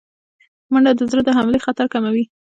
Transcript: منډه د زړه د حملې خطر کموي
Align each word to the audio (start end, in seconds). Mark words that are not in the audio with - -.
منډه 0.71 0.91
د 0.97 1.01
زړه 1.11 1.21
د 1.25 1.29
حملې 1.37 1.59
خطر 1.65 1.85
کموي 1.93 2.23